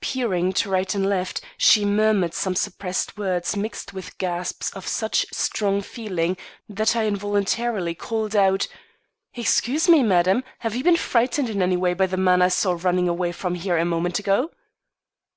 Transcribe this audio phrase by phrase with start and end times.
[0.00, 5.26] Peering to right and left, she murmured some suppressed words mixed with gasps of such
[5.32, 6.36] strong feeling
[6.68, 8.68] that I involuntarily called out:
[9.34, 12.78] "Excuse me, madam, have you been frightened in any way by the man I saw
[12.80, 14.52] running away from here a moment ago?"